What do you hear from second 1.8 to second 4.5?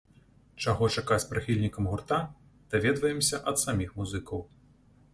гурта, даведваемся ад саміх музыкаў.